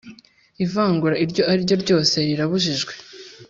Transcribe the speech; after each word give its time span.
Ivangura 0.65 1.15
iryo 1.23 1.43
ari 1.51 1.61
ryo 1.65 1.75
ryose 1.83 2.15
rirabujijwe. 2.27 2.93